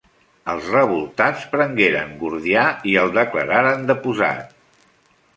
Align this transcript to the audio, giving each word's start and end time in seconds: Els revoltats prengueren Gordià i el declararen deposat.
Els 0.51 0.69
revoltats 0.75 1.43
prengueren 1.51 2.15
Gordià 2.23 2.63
i 2.93 2.95
el 3.01 3.13
declararen 3.19 3.85
deposat. 3.93 4.57